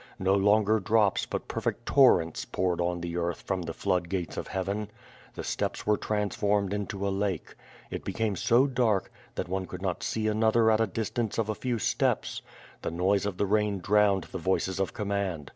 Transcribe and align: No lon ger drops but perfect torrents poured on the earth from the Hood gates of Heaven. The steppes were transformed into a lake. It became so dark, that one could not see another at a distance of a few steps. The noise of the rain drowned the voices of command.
No 0.17 0.33
lon 0.33 0.65
ger 0.65 0.79
drops 0.79 1.27
but 1.27 1.47
perfect 1.47 1.85
torrents 1.85 2.43
poured 2.43 2.81
on 2.81 3.01
the 3.01 3.17
earth 3.17 3.43
from 3.43 3.61
the 3.61 3.71
Hood 3.71 4.09
gates 4.09 4.35
of 4.35 4.47
Heaven. 4.47 4.89
The 5.35 5.43
steppes 5.43 5.85
were 5.85 5.95
transformed 5.95 6.73
into 6.73 7.07
a 7.07 7.13
lake. 7.19 7.53
It 7.91 8.03
became 8.03 8.35
so 8.35 8.65
dark, 8.65 9.11
that 9.35 9.47
one 9.47 9.67
could 9.67 9.83
not 9.83 10.01
see 10.01 10.25
another 10.25 10.71
at 10.71 10.81
a 10.81 10.87
distance 10.87 11.37
of 11.37 11.49
a 11.49 11.53
few 11.53 11.77
steps. 11.77 12.41
The 12.81 12.89
noise 12.89 13.27
of 13.27 13.37
the 13.37 13.45
rain 13.45 13.77
drowned 13.79 14.23
the 14.31 14.39
voices 14.39 14.79
of 14.79 14.91
command. 14.91 15.49